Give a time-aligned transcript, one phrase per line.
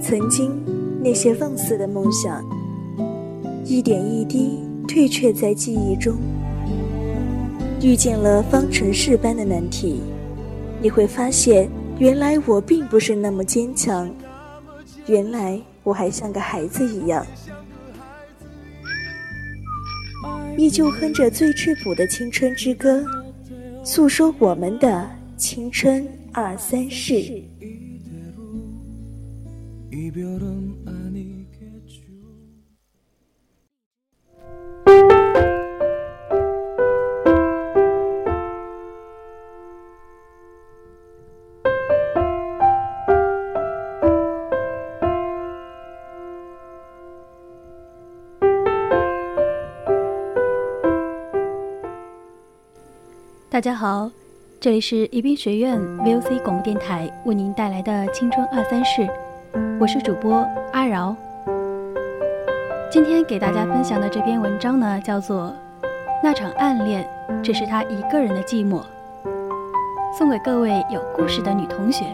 [0.00, 0.62] 曾经
[1.02, 2.44] 那些放肆的梦想，
[3.64, 6.14] 一点一滴退却在记忆中。
[7.82, 10.00] 遇见了方程式般的难题，
[10.80, 11.68] 你会发现，
[11.98, 14.08] 原来我并不是那么坚强，
[15.06, 17.26] 原来我还像个孩子一样，
[20.56, 23.04] 依旧哼着最质朴的青春之歌，
[23.84, 27.42] 诉说我们的青春二三事。
[53.48, 54.10] 大家好，
[54.60, 59.08] 这里是宜宾学院 VOC 广播电台为您带来的青春二三事，
[59.78, 60.36] 我是主播
[60.72, 61.14] 阿饶。
[62.90, 65.54] 今天给大家分享的这篇文章呢，叫做
[66.22, 67.06] 《那场暗恋
[67.42, 68.80] 只是他一个人的寂寞》，
[70.16, 72.06] 送给各位有故事的女同学。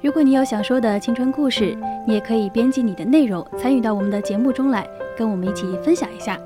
[0.00, 6.38] 如果你有想说的青春故事，你也可以编辑你的内容参与到我们的节目中来，跟我们一起分享一下。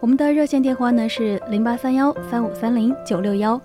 [0.00, 3.60] 我们的热线电话呢是零八三幺三五三零九六幺，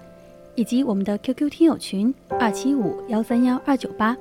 [0.56, 4.14] 以及我们的 QQ 听友群二七五幺三幺二九八。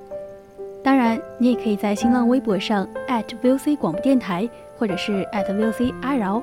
[0.86, 4.48] 当然，你也可以在新浪微博上 @VOC 广播电台，
[4.78, 6.40] 或者是 @VOC 阿饶。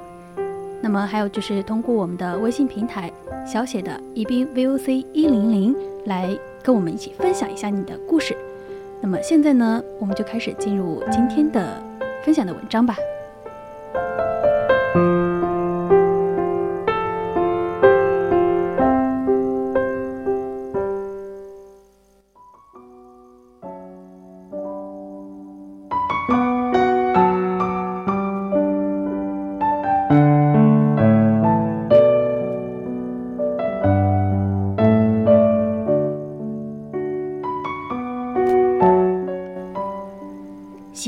[0.82, 3.10] 那么还有就是通过我们的微信平台
[3.48, 5.74] 小写的宜宾 VOC 一零零
[6.08, 8.36] 来跟我们一起分享一下你的故事。
[9.00, 11.82] 那么现在呢，我们就开始进入今天的
[12.26, 12.98] 分享的文章吧。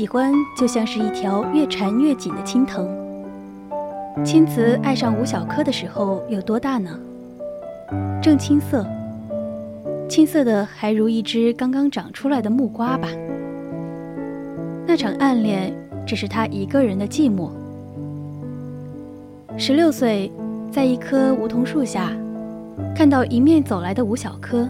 [0.06, 2.88] 喜欢就像是一条越缠越紧的青藤。
[4.24, 6.96] 青瓷爱上吴小柯的时候有多大呢？
[8.22, 8.86] 正青涩，
[10.08, 13.08] 青涩的还如一只刚刚长出来的木瓜吧。
[14.86, 15.74] 那场暗恋
[16.06, 17.50] 只是他一个人的寂寞。
[19.58, 20.30] 十六岁，
[20.70, 22.12] 在一棵梧桐树下，
[22.94, 24.68] 看到迎面走来的吴小柯，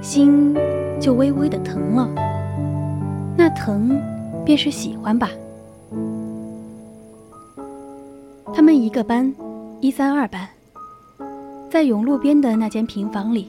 [0.00, 0.52] 心
[0.98, 2.08] 就微微的疼了。
[3.36, 4.02] 那疼。
[4.44, 5.30] 便是喜欢吧。
[8.54, 9.32] 他们一个班，
[9.80, 10.48] 一三二班，
[11.70, 13.48] 在永路边的那间平房里。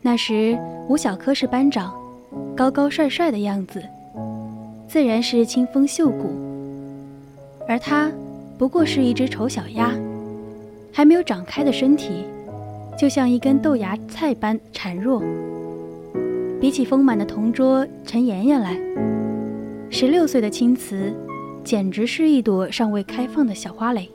[0.00, 0.58] 那时
[0.88, 1.92] 吴小柯是班长，
[2.56, 3.82] 高高帅帅的样子，
[4.88, 6.30] 自然是清风秀骨。
[7.68, 8.10] 而他
[8.58, 9.92] 不过是一只丑小鸭，
[10.92, 12.24] 还没有长开的身体，
[12.98, 15.22] 就像一根豆芽菜般孱弱。
[16.60, 18.76] 比起丰满的同桌陈妍妍来。
[19.94, 21.12] 十六岁的青瓷，
[21.62, 24.08] 简直是一朵尚未开放的小花蕾。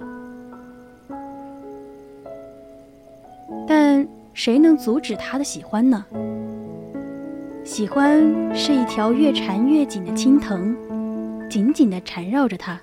[3.67, 6.03] 但谁能阻止他的喜欢呢？
[7.63, 8.19] 喜欢
[8.55, 10.75] 是一条越缠越紧的青藤，
[11.47, 12.81] 紧紧地缠绕着他。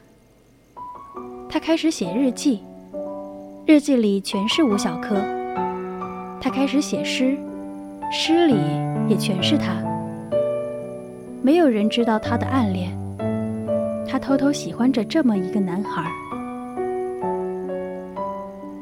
[1.49, 2.61] 他开始写日记，
[3.67, 5.17] 日记里全是吴小柯。
[6.41, 7.37] 他开始写诗，
[8.13, 8.55] 诗里
[9.09, 9.83] 也全是他。
[11.45, 12.91] 没有人知道他的暗恋，
[14.09, 16.11] 他偷偷喜欢着这么一个男孩。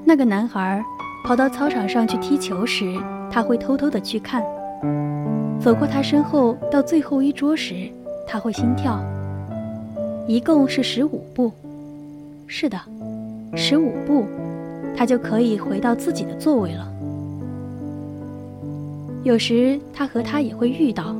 [0.04, 0.80] 那个男孩
[1.24, 2.96] 跑到操场上去踢球时，
[3.32, 4.40] 他会偷偷的去看；
[5.60, 7.90] 走过他身后到最后一桌时，
[8.28, 9.02] 他会心跳。
[10.28, 11.50] 一共是十五步，
[12.46, 12.78] 是的，
[13.56, 14.24] 十五步，
[14.96, 16.86] 他就可以回到自己的座位了。
[19.24, 21.12] 有时他和他也会遇到。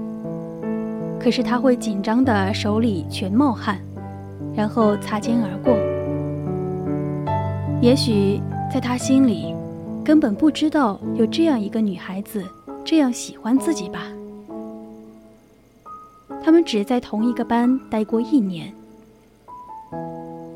[1.22, 3.78] 可是他会紧张的手里全冒汗，
[4.56, 5.72] 然后擦肩而过。
[7.80, 8.40] 也许
[8.72, 9.54] 在他心里，
[10.04, 12.44] 根本不知道有这样一个女孩子
[12.84, 14.08] 这样喜欢自己吧。
[16.42, 18.72] 他们只在同一个班待过一年。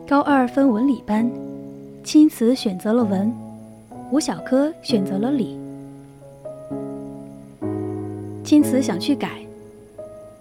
[0.08, 1.30] 高二分文理班，
[2.02, 3.32] 青瓷选择了文，
[4.10, 5.56] 吴小柯选择了理。
[8.42, 9.45] 青瓷想去改。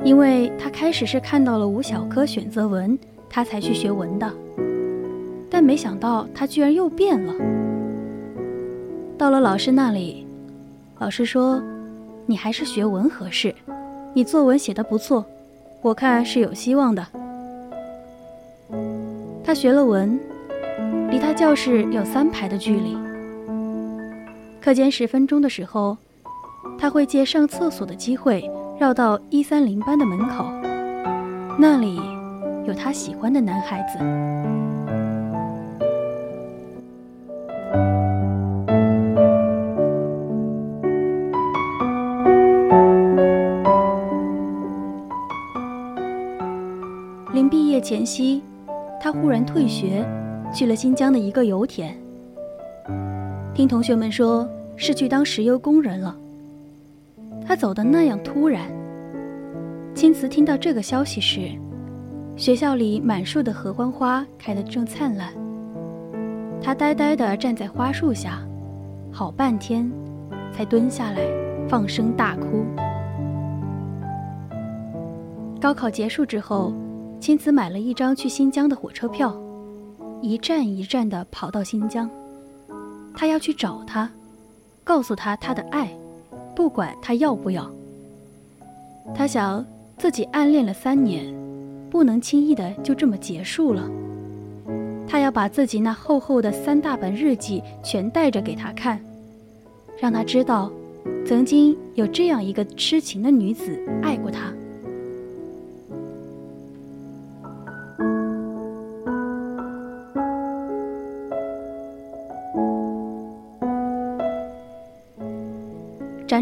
[0.05, 2.97] 因为他开始是看到了吴小柯选择文，
[3.27, 4.31] 他才去学文的，
[5.49, 7.33] 但没想到他居然又变了。
[9.17, 10.27] 到了老师那里，
[10.99, 11.59] 老师说
[12.27, 13.55] ：“你还是学文合适，
[14.13, 15.25] 你作文写得不错，
[15.81, 17.03] 我看是有希望的。”
[19.43, 20.19] 他学了文，
[21.09, 22.95] 离他教室有三排的距离。
[24.61, 25.97] 课间十分钟的时候，
[26.77, 30.45] 他会借上厕所的机会绕到一三零班的门口，
[31.57, 31.99] 那里
[32.67, 33.97] 有他喜欢的男孩子。
[47.33, 48.41] 临毕业前夕，
[49.01, 50.05] 他忽然退学，
[50.53, 51.95] 去了新疆的一个油田。
[53.53, 56.15] 听同学们说，是去当石油工人了。
[57.47, 58.65] 他走的那样突然。
[59.93, 61.51] 青瓷听到这个消息时，
[62.35, 65.31] 学校里满树的合欢花开得正灿烂。
[66.61, 68.41] 他呆呆地站在花树下，
[69.11, 69.89] 好半天，
[70.51, 71.21] 才蹲下来，
[71.69, 72.65] 放声大哭。
[75.61, 76.73] 高考结束之后，
[77.19, 79.35] 青瓷买了一张去新疆的火车票，
[80.21, 82.09] 一站一站地跑到新疆。
[83.15, 84.09] 他要去找他，
[84.83, 85.89] 告诉他他的爱，
[86.55, 87.69] 不管他要不要。
[89.13, 89.63] 他想
[89.97, 91.33] 自己暗恋了三年，
[91.89, 93.89] 不能轻易的就这么结束了。
[95.07, 98.99] 他要把自己那厚厚的三大本日记全带着给他看，
[99.99, 100.71] 让他知道，
[101.25, 104.51] 曾经有这样一个痴情的女子爱过他。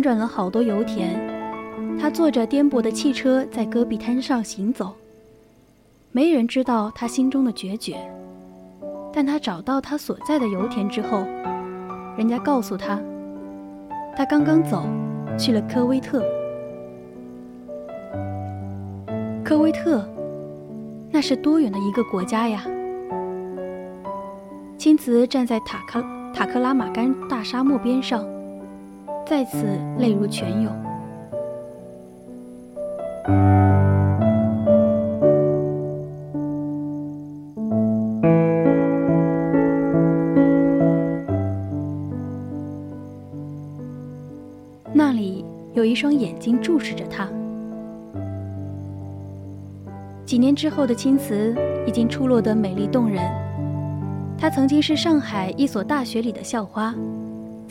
[0.03, 1.17] 转了好多油田，
[1.97, 4.93] 他坐着颠簸的汽车在戈壁滩上行走。
[6.11, 7.97] 没人知道他心中的决绝，
[9.13, 11.25] 但他找到他所在的油田之后，
[12.17, 12.99] 人家告诉他，
[14.15, 14.85] 他刚刚走
[15.39, 16.23] 去了科威特。
[19.43, 20.07] 科威特，
[21.11, 22.63] 那是多远的一个国家呀？
[24.77, 26.03] 青瓷站在塔克
[26.33, 28.23] 塔克拉玛干大沙漠边上。
[29.25, 30.71] 再次泪如泉涌。
[44.91, 45.43] 那里
[45.73, 47.27] 有一双眼睛注视着他。
[50.25, 51.55] 几年之后的青瓷
[51.87, 53.23] 已经出落得美丽动人。
[54.37, 56.93] 她曾经是上海一所大学里的校花。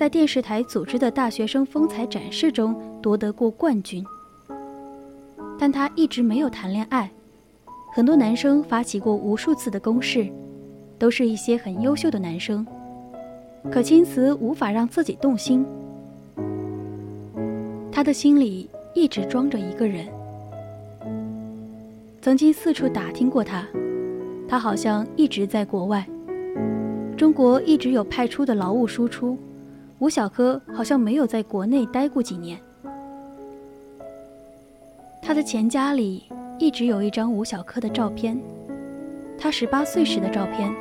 [0.02, 4.04] 在电视台组织的大学生风采展示中夺得过冠军，
[5.56, 7.08] 但他一直没有谈恋爱。
[7.94, 10.26] 很多男生发起过无数次的攻势，
[10.98, 12.66] 都是一些很优秀的男生，
[13.70, 15.64] 可青瓷无法让自己动心。
[17.92, 20.04] 他的心里一直装着一个人。
[22.20, 23.64] 曾经四处打听过他，
[24.48, 26.04] 他好像一直在国外。
[27.16, 29.38] 中国一直有派出的劳务输出。
[30.02, 32.58] 吴小柯好像没有在国内待过几年。
[35.22, 36.24] 他的钱夹里
[36.58, 38.36] 一直有一张吴小柯的照片，
[39.38, 40.74] 他十八岁时的照片，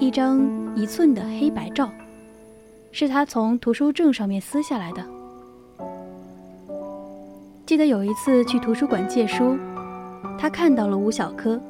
[0.00, 0.44] 一张
[0.74, 1.88] 一寸的黑白照，
[2.90, 5.04] 是他从图书证上面撕下来的。
[7.64, 9.56] 记得有一次去图书馆借书，
[10.36, 11.60] 他看到了吴小柯，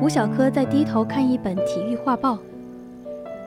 [0.00, 2.38] 吴小柯在低头看一本体育画报。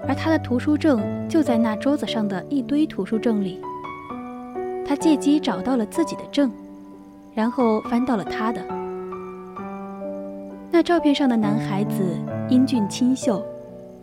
[0.08, 3.60] 而他的图书证就在那桌子上的一堆图书证里。
[4.86, 6.51] 他借机找到了自己的证，
[7.34, 8.62] 然后翻到了他的。
[10.72, 12.01] 那照片上的男孩子
[12.50, 13.46] 英俊清秀，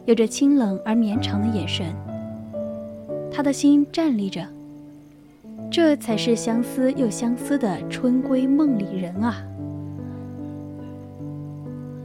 [0.04, 1.86] 有着清冷而绵长的眼神。
[3.30, 4.46] 他的心站立着，
[5.70, 9.42] 这才是相思又相思的春闺梦里人啊！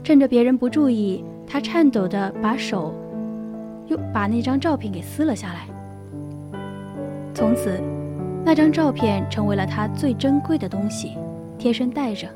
[0.03, 2.93] 趁着别人不注意，他颤抖地把手。
[3.87, 5.67] 又把那张照片给撕了下来。
[7.33, 7.81] 从此，
[8.45, 11.17] 那张照片成为了他最珍贵的东西，
[11.57, 12.27] 贴身带着。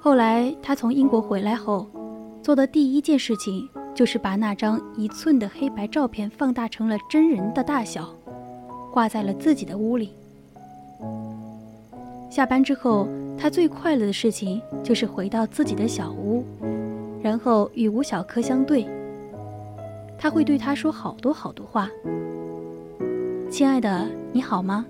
[0.00, 1.86] 后来他从英国回来后，
[2.42, 8.08] 做的第一件事情就是把那张一寸的黑白照片放大成了真人的大小，
[8.92, 10.10] 挂在了自己的屋里。
[12.30, 13.08] 下班之后，
[13.38, 16.44] 他最快乐的事情就是回到自己的小屋，
[17.22, 18.86] 然后与吴小柯相对。
[20.18, 21.88] 他会对他说好多好多话。
[23.50, 24.84] 亲爱的，你好吗？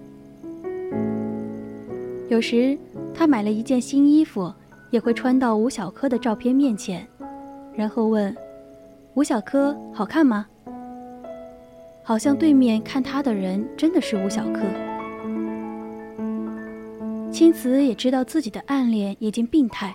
[2.28, 2.76] 有时
[3.14, 4.52] 他买了一件新衣服，
[4.90, 7.06] 也会穿到吴小柯的照片面前，
[7.75, 8.35] 然后问
[9.14, 10.47] ：“吴小柯好看吗？”
[12.02, 14.61] 好像对面看他的人真的是吴小柯。
[17.33, 19.95] 青瓷也知道自己的暗恋已经病态，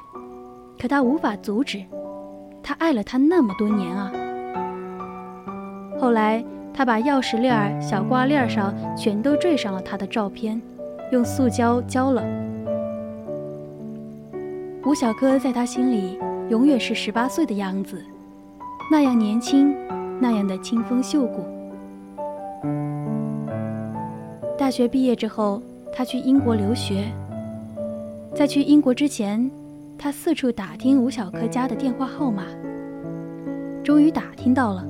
[0.79, 1.83] 可他无法阻止。
[2.61, 4.11] 他爱了他那么多年啊！
[6.01, 6.43] 后来，
[6.73, 10.59] 他把钥匙链儿、小挂链上全都缀上了他的照片，
[11.11, 12.23] 用塑胶胶了。
[14.83, 16.17] 吴小柯在他心里
[16.49, 18.03] 永远是十八岁的样子，
[18.89, 19.75] 那样年轻，
[20.19, 21.45] 那样的清风秀骨。
[24.57, 25.61] 大学毕业之后，
[25.93, 27.03] 他去英国留学。
[28.33, 29.51] 在去英国之前，
[29.99, 32.45] 他四处打听吴小柯家的电话号码，
[33.83, 34.83] 终于打听到了。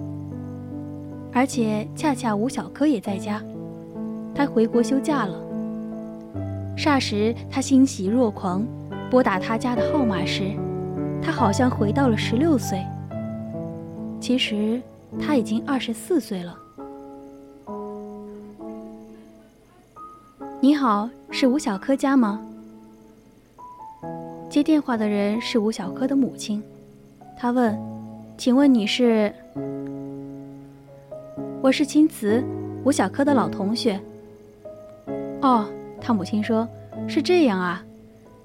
[1.34, 3.42] 而且恰恰吴小柯也在家，
[4.36, 5.42] 他回国休假了。
[6.78, 8.66] 霎时，他欣喜若狂，
[9.10, 10.52] 拨打他家的号码时，
[11.22, 12.84] 他好像回到了十六岁。
[14.20, 14.82] 其实
[15.20, 16.58] 他已经二十四岁了。
[20.60, 22.40] 你好，是吴小柯家吗？
[24.50, 26.62] 接电话的人是吴小柯的母亲，
[27.38, 27.78] 他问
[28.38, 29.34] ：“请问你是
[31.64, 32.44] ？”“我是青瓷，
[32.84, 34.00] 吴小柯的老同学。
[35.42, 35.66] ”“哦。”
[36.04, 36.68] 他母亲说
[37.08, 37.84] ：“是这样啊，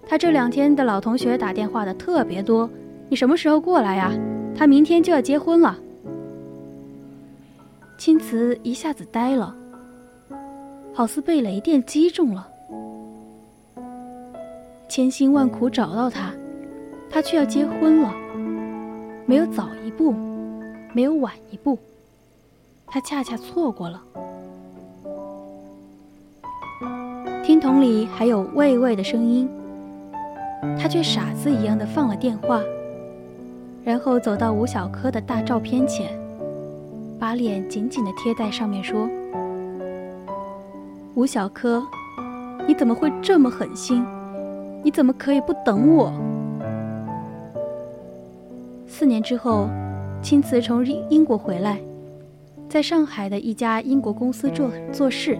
[0.06, 2.68] 他这两天的老同学打电话的特别多，
[3.08, 4.12] 你什么时候过来呀？
[4.54, 5.78] 他明天就要结婚了。”
[7.96, 9.56] 青瓷一下子呆了，
[10.92, 12.46] 好似被雷电击中了。
[14.90, 16.30] 千辛万苦找到他，
[17.08, 18.14] 他却要结婚了。
[19.24, 20.14] 没有早一步，
[20.92, 21.78] 没有晚一步，
[22.86, 24.02] 他恰恰错过了。
[27.44, 29.48] 听筒里还有喂喂的声音，
[30.78, 32.62] 他却傻子一样的放了电话，
[33.84, 36.10] 然后走到吴小柯的大照片前，
[37.18, 39.08] 把脸紧紧的贴在上面，说
[41.14, 41.82] ：“吴小柯，
[42.66, 44.04] 你怎么会这么狠心？”
[44.82, 46.12] 你怎么可以不等我？
[48.86, 49.68] 四年之后，
[50.22, 51.80] 青瓷从英英国回来，
[52.68, 55.38] 在上海的一家英国公司做做事。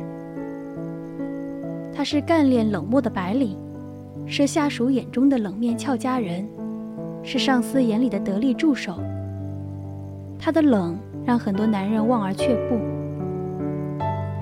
[1.95, 3.57] 他是干练冷漠的白领，
[4.27, 6.47] 是下属眼中的冷面俏佳人，
[7.23, 9.01] 是上司眼里的得力助手。
[10.39, 12.79] 他的冷让很多男人望而却步。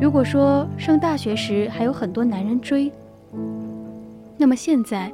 [0.00, 2.90] 如果说上大学时还有很多男人追，
[4.36, 5.10] 那么现在，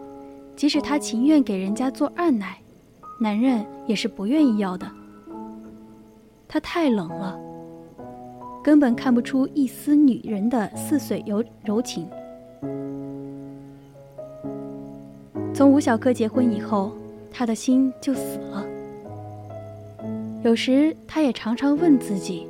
[0.57, 2.57] 即使他情愿给人家做二奶，
[3.21, 4.91] 男人也是不愿意要的。
[6.49, 7.39] 他太冷了，
[8.62, 12.07] 根本看不出一丝女人的似水柔柔情。
[15.55, 16.93] 从吴小柯结婚以后，
[17.33, 18.64] 他的心就死了。
[20.43, 22.47] 有时他也常常问自己，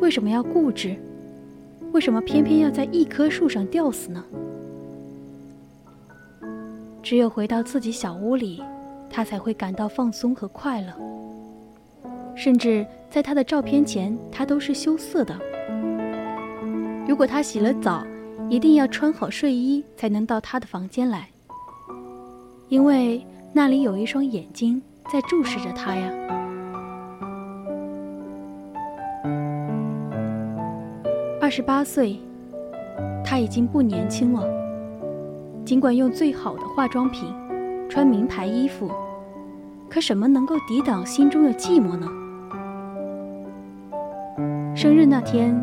[0.00, 0.94] 为什么要固执？
[1.92, 4.22] 为什么偏偏要在一棵树上吊死呢？
[7.02, 8.62] 只有回到自己小屋里，
[9.08, 10.92] 他才会感到放松和快乐。
[12.36, 15.34] 甚至在他的照片前，他都是羞涩的。
[17.08, 18.06] 如果他洗了澡，
[18.50, 21.28] 一定要穿好睡衣才能到他的房间来，
[22.68, 26.12] 因为那里有一双眼睛在注视着他呀。
[31.40, 32.18] 二十八岁，
[33.24, 34.44] 他已经不年轻了。
[35.64, 37.32] 尽管用最好的化妆品，
[37.88, 38.90] 穿名牌衣服，
[39.88, 42.08] 可什么能够抵挡心中的寂寞呢？
[44.76, 45.58] 生日那天，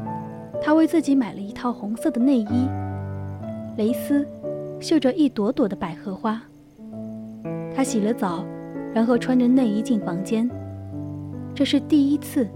[0.60, 2.68] 他为自己买了一套红色的内衣，
[3.78, 4.28] 蕾丝，
[4.80, 6.42] 绣着一朵朵的百合花。
[7.76, 8.44] 他洗了澡，
[8.92, 10.50] 然后穿着内衣进房间，
[11.54, 12.48] 这是第一次。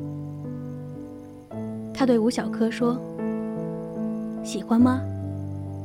[1.93, 2.99] 他对吴小柯说
[4.43, 4.99] ：“喜欢吗？”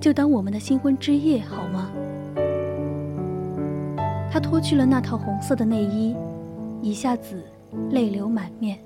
[0.00, 1.91] 就当我们的新婚之夜好吗？
[4.31, 6.17] 他脱去了那套红色的内衣，
[6.81, 7.43] 一下子
[7.91, 8.79] 泪流满面。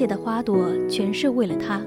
[0.00, 1.78] 谢的花朵全是为了他。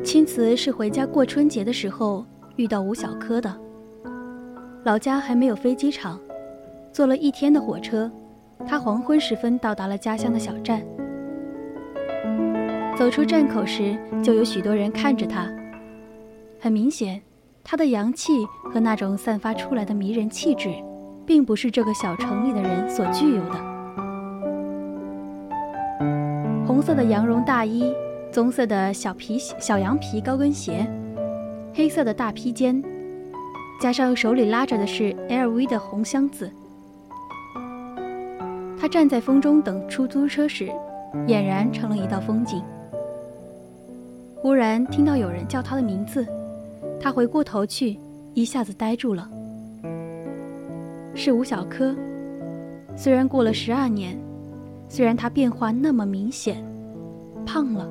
[0.00, 3.52] 青瓷是回家过春节的时候遇到吴小柯的。
[4.84, 6.20] 老家还没有飞机场，
[6.92, 8.08] 坐了一天的火车，
[8.64, 10.82] 他黄昏时分到达了家乡的小站。
[12.96, 15.50] 走出站口时，就有许多人看着他。
[16.60, 17.20] 很明显，
[17.64, 20.72] 他的洋气和那种散发出来的迷人气质，
[21.26, 23.69] 并不是这个小城里的人所具有的。
[26.70, 27.92] 红色的羊绒大衣，
[28.30, 30.86] 棕色的小皮小羊皮高跟鞋，
[31.74, 32.80] 黑色的大披肩，
[33.80, 36.48] 加上手里拉着的是 LV 的红箱子。
[38.78, 40.70] 他站在风中等出租车时，
[41.26, 42.62] 俨然成了一道风景。
[44.36, 46.24] 忽然听到有人叫他的名字，
[47.00, 47.98] 他回过头去，
[48.32, 49.28] 一下子呆住了。
[51.16, 51.92] 是吴小柯。
[52.96, 54.16] 虽然过了十二年，
[54.90, 56.62] 虽然他变化那么明显，
[57.46, 57.88] 胖了，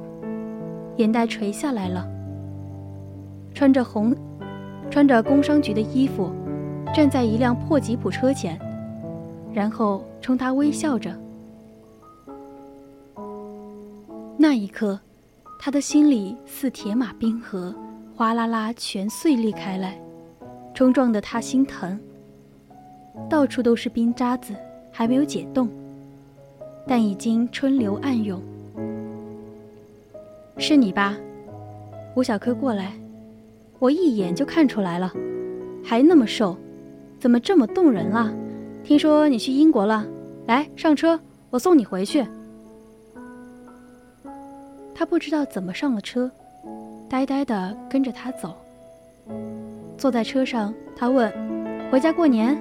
[0.98, 2.08] 眼袋垂下来了，
[3.56, 4.16] 穿着红，
[4.92, 6.30] 穿着工商局的衣服，
[6.94, 8.60] 站在一辆破吉普车前，
[9.52, 11.12] 然后冲他微笑着。
[14.38, 15.00] 那一刻。
[15.62, 17.76] 他的心里似铁马冰河，
[18.16, 20.00] 哗啦啦全碎裂开来，
[20.74, 22.00] 冲撞得他心疼。
[23.30, 24.56] 到处都是冰渣子，
[24.90, 25.68] 还没有解冻，
[26.90, 28.42] 但已经春流暗涌。
[30.58, 31.16] 是你吧，
[32.16, 32.94] 吴小柯过来，
[33.78, 35.14] 我一眼就看出来了，
[35.86, 36.58] 还那么瘦，
[37.20, 38.34] 怎么这么动人啊？
[38.84, 40.04] 听说你去英国了，
[40.48, 41.20] 来上车，
[41.52, 42.26] 我送你回去。
[44.96, 46.30] 他不知道怎么上了车，
[47.08, 48.58] 呆呆的跟着他走。
[49.96, 51.32] 坐在车上，他问
[51.92, 52.58] ：“回家过年？”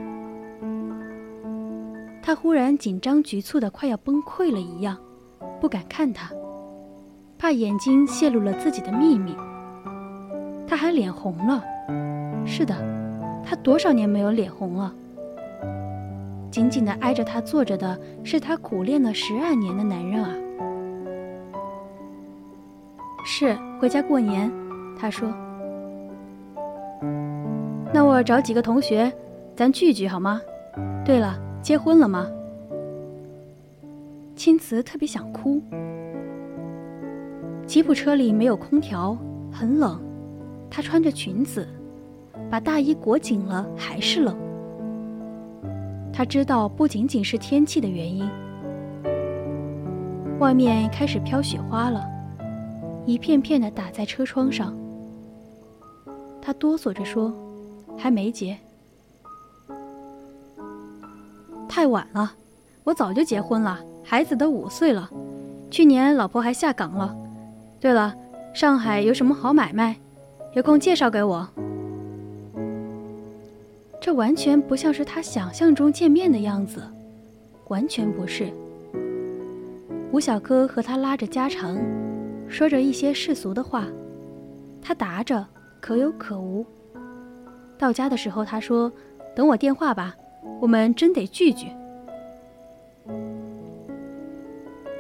[2.28, 4.98] 他忽然紧张局促的快要崩溃了一样，
[5.62, 6.30] 不敢看他，
[7.38, 9.34] 怕眼睛泄露了自己的秘密。
[10.68, 11.64] 他还脸红了，
[12.44, 12.74] 是的，
[13.46, 14.92] 他多少年没有脸红了。
[16.50, 20.34] 紧紧的挨着他坐着的是他苦练了十二年的男人啊。
[23.24, 24.52] 是回家过年，
[25.00, 25.32] 他说。
[27.90, 29.10] 那我找几个同学，
[29.56, 30.42] 咱聚聚好吗？
[31.06, 32.30] 对了，结婚了吗？
[34.34, 35.60] 青瓷特别想哭。
[37.66, 39.16] 吉普车里没有空调，
[39.52, 40.00] 很冷，
[40.70, 41.68] 她穿着裙子，
[42.48, 44.36] 把大衣裹紧了还是冷。
[46.12, 48.28] 他知道不仅仅是天气的原因，
[50.40, 52.04] 外面开始飘雪花了。
[53.06, 54.74] 一片片的打在车窗上，
[56.42, 57.32] 他哆嗦着说
[57.96, 58.56] ：“还没结，
[61.78, 62.32] 太晚了，
[62.82, 65.08] 我早就结婚了，孩子都五岁了，
[65.70, 67.14] 去年老婆还下岗了。
[67.78, 68.12] 对了，
[68.52, 69.94] 上海有什么好买卖？
[70.54, 71.48] 有空介绍给我。”
[74.02, 76.82] 这完全不像是他想象中见面的样子，
[77.68, 78.48] 完全不是。
[80.10, 81.78] 吴小柯和他拉着家常。
[82.48, 83.84] 说着一些世俗的话，
[84.82, 85.46] 他答着
[85.80, 86.66] 可有可无。
[87.78, 88.90] 到家的时候，他说
[89.36, 90.16] ：“等我电话吧，
[90.60, 91.66] 我们真得聚聚。”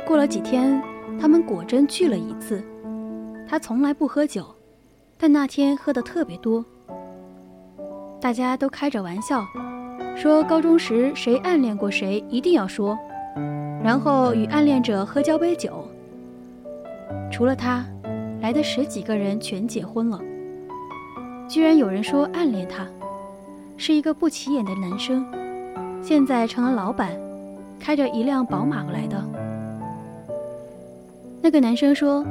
[0.06, 0.82] 过了几天，
[1.20, 2.62] 他们果真聚了一次。
[3.46, 4.46] 他从来不喝酒，
[5.18, 6.64] 但那天喝的特别多。
[8.20, 9.46] 大家都开着玩笑，
[10.16, 12.98] 说高中时谁暗恋过谁一定要说，
[13.82, 15.86] 然后与暗恋者喝交杯酒。
[17.30, 17.84] 除了他，
[18.40, 20.20] 来的十几个人全结婚了。
[21.48, 22.86] 居然有人说暗恋他，
[23.76, 25.24] 是一个不起眼的男生，
[26.02, 27.10] 现在成了老板，
[27.78, 29.22] 开着一辆宝马来的。
[31.42, 32.24] 那个男生说：“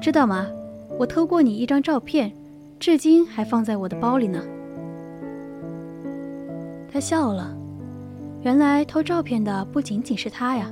[0.00, 0.46] 知道吗？
[0.98, 2.32] 我偷过你一张照片，
[2.78, 4.42] 至今还放在我的包里呢。”
[6.92, 7.54] 他笑了，
[8.42, 10.70] 原来偷照片的不仅仅是他呀。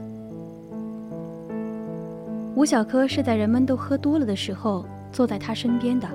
[2.54, 6.08] 吴小柯是在人们都喝多了的时候坐在他身边的，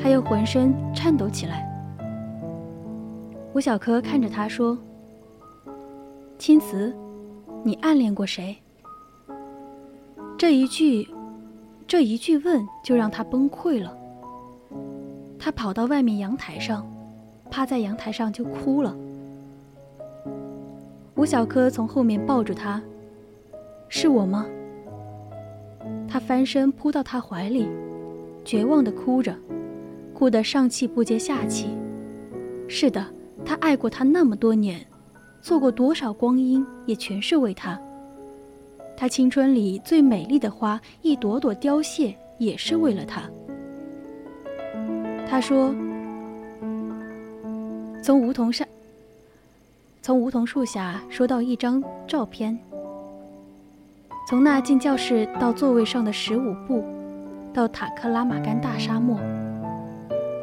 [0.00, 1.69] 他又浑身颤抖起来。
[3.52, 4.78] 吴小柯看着他说
[6.38, 6.94] ：“青瓷，
[7.64, 8.56] 你暗恋过谁？”
[10.38, 11.08] 这一句，
[11.86, 13.96] 这一句问就让他崩溃了。
[15.38, 16.86] 他跑到外面阳台上，
[17.50, 18.96] 趴在阳台上就哭了。
[21.16, 22.80] 吴小柯从后面抱住他
[23.90, 24.46] ：“是我吗？”
[26.08, 27.66] 他翻身扑到他怀里，
[28.44, 29.34] 绝望地哭着，
[30.14, 31.68] 哭得上气不接下气。
[32.68, 33.04] 是的，
[33.44, 34.84] 他爱过他那么多年，
[35.42, 37.78] 错过多少光阴，也全是为他。
[38.96, 43.22] 他青春里最美丽的花，一朵朵凋谢，也是为了他。
[45.28, 45.74] 他说
[48.04, 48.66] ：“从梧桐上，
[50.02, 52.58] 从梧桐树下收到一张照片。”
[54.28, 56.84] 从那进教室到座位上的十五步，
[57.52, 59.18] 到塔克拉玛干大沙漠，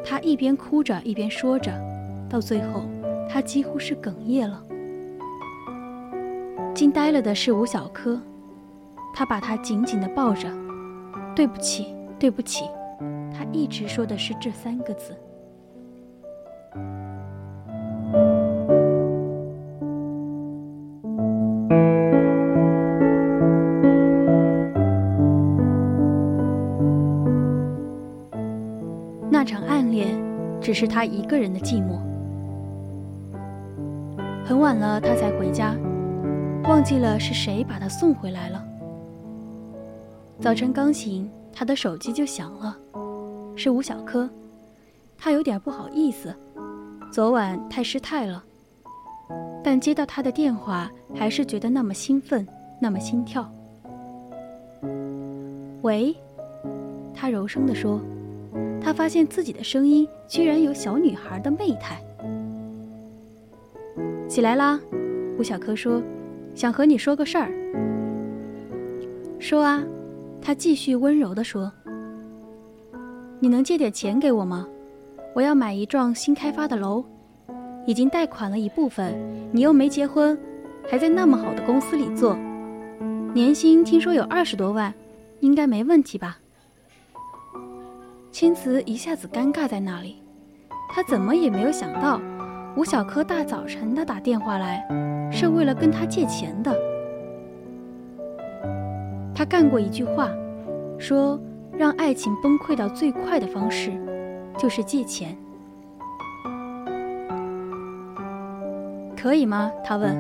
[0.04, 1.72] 他一边哭着一边说着，
[2.30, 2.84] 到最后，
[3.30, 4.64] 他几乎是哽咽了。
[6.74, 8.20] 惊呆了的是吴小柯，
[9.14, 10.48] 他把她紧紧地抱着。
[11.36, 12.66] 对不起，对不起，
[13.32, 15.16] 他一直说的是这三个字。
[29.30, 30.18] 那场暗恋，
[30.60, 32.07] 只是他一个人的寂寞。
[34.58, 35.76] 很晚了，他才回家，
[36.64, 38.66] 忘记了是谁把他送回来了。
[40.42, 42.76] 早晨刚醒，他的手机就响了，
[43.56, 44.28] 是吴小柯。
[45.16, 46.34] 他有点不好意思，
[47.14, 48.44] 昨晚太失态了。
[49.64, 52.44] 但接到他的电话，还是觉得那么兴奋，
[52.82, 53.48] 那么心跳。
[55.84, 56.16] 喂，
[57.14, 58.02] 他柔声地说。
[58.82, 62.02] 他发现自己的声音居然有小女孩的媚态。
[64.28, 64.80] 起来啦，
[65.38, 66.02] 吴小柯说，
[66.54, 67.52] 想和你说个事儿。
[69.40, 69.84] 说啊。
[70.40, 71.70] 他继续温柔地说
[73.42, 74.66] ：“你能借点钱给我吗？
[75.36, 77.04] 我要买一幢新开发的楼，
[77.86, 79.14] 已经贷款了一部分。
[79.52, 80.38] 你又没结婚，
[80.88, 82.38] 还在那么好的公司里做，
[83.34, 84.94] 年薪听说有二十多万，
[85.42, 86.38] 应该没问题吧？”
[88.32, 90.16] 青瓷一下子尴尬在那里，
[90.90, 92.22] 他怎么也没有想到，
[92.78, 94.88] 吴小柯大早晨的打电话来，
[95.32, 96.72] 是为了跟他借钱的。
[99.34, 100.30] 他干过一句话，
[101.00, 101.40] 说
[101.76, 103.92] 让爱情崩溃到最快的方式，
[104.60, 105.36] 就是借钱。
[109.20, 109.72] 可以吗？
[109.84, 110.16] 他问。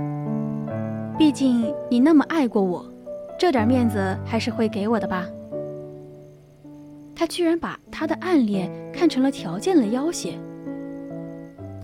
[1.15, 2.83] 毕竟你那么爱过我，
[3.37, 5.27] 这点面子还是会给我的吧？
[7.15, 10.39] 他居然把他的暗恋看成了条件的要挟。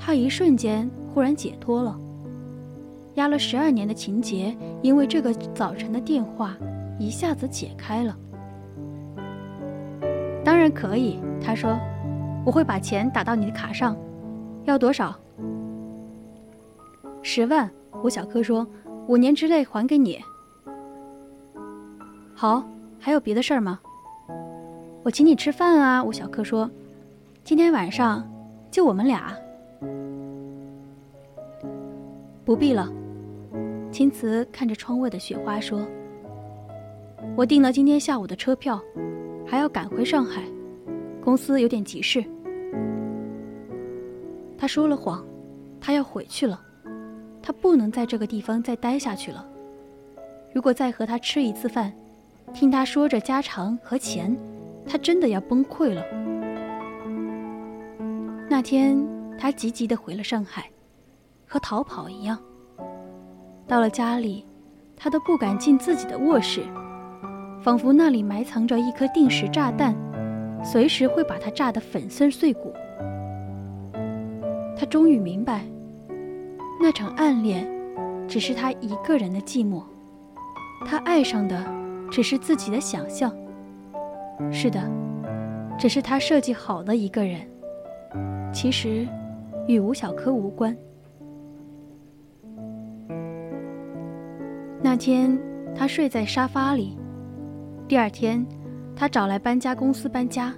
[0.06, 1.98] 他一瞬间忽然解脱了，
[3.14, 6.58] 压了十二年的情结，因为这个早晨的电话。
[7.00, 8.16] 一下子解开了。
[10.44, 11.78] 当然可以，他说
[12.46, 13.98] ：“我会把钱打到你的卡上，
[14.66, 15.14] 要多少？”
[17.24, 17.70] 十万。
[18.04, 18.68] 吴小柯说
[19.08, 20.20] ：“五年之内还给你。”
[22.36, 22.64] 好，
[23.00, 23.80] 还有别的事儿吗？
[25.02, 26.04] 我请你吃饭啊。
[26.04, 26.70] 吴小柯说
[27.44, 28.30] ：“今天晚上
[28.70, 29.34] 就我们俩。”
[32.46, 32.92] 不必了。
[33.92, 35.86] 青瓷看着窗外的雪花说。
[37.36, 38.80] 我订了今天下午的车票，
[39.48, 40.44] 还要赶回上海，
[41.24, 42.24] 公司有点急事。
[44.58, 45.26] 他说了谎，
[45.80, 46.62] 他要回去了，
[47.42, 49.46] 他不能在这个地方再待下去了。
[50.54, 51.92] 如果再和他吃一次饭，
[52.54, 54.38] 听他说着家常和钱，
[54.86, 56.04] 他真的要崩溃了。
[58.50, 58.98] 那天
[59.40, 60.70] 他急急地回了上海，
[61.54, 62.36] 和逃跑一样。
[63.68, 64.44] 到了家里，
[64.98, 66.64] 他都不敢进自己的卧室。
[67.62, 69.94] 仿佛那里埋藏着一颗定时炸弹，
[70.64, 72.74] 随时会把他炸得粉身碎骨。
[74.76, 75.64] 他终于明白，
[76.82, 77.70] 那场暗恋
[78.28, 79.84] 只是他一个人的寂寞，
[80.88, 81.64] 他爱上的
[82.10, 83.32] 只是自己的想象。
[84.52, 84.82] 是的，
[85.78, 87.48] 只是他设计好的一个人，
[88.52, 89.08] 其实
[89.68, 90.76] 与吴小柯无关。
[94.94, 95.36] 那天，
[95.76, 96.96] 他睡在沙发里。
[97.88, 98.46] 第二天，
[98.96, 100.54] 他找来搬家公司搬家。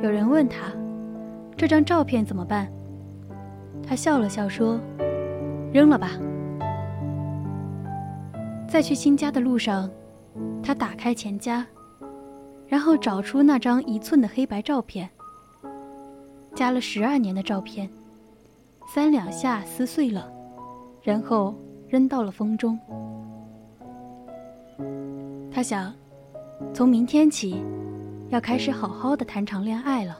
[0.00, 0.72] 有人问他
[1.58, 2.70] ：“这张照片怎么办？”
[3.82, 4.78] 他笑了笑说
[5.74, 6.12] ：“扔了吧。”
[8.70, 9.90] 在去新家的路上，
[10.62, 11.66] 他打开钱夹，
[12.68, 15.10] 然后找出那张一寸的黑白照片，
[16.54, 17.90] 夹了十二年的照片，
[18.94, 20.30] 三两下撕碎了，
[21.02, 21.52] 然后
[21.88, 22.78] 扔到了风中。
[25.52, 25.92] 他想。
[26.74, 27.56] 从明天起，
[28.28, 30.18] 要开始好好的谈场恋爱了。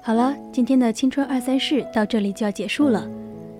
[0.00, 3.06] 好了，今天的青春二三事到这里就要结束了，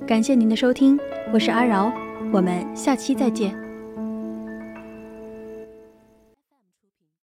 [0.06, 0.96] 感谢您的收听，
[1.32, 1.92] 我是阿饶，
[2.32, 3.67] 我们下期再见。